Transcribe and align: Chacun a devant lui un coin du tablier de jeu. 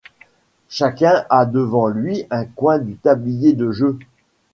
Chacun 0.67 1.25
a 1.29 1.45
devant 1.45 1.85
lui 1.87 2.25
un 2.31 2.45
coin 2.45 2.79
du 2.79 2.95
tablier 2.95 3.53
de 3.53 3.69
jeu. 3.71 3.99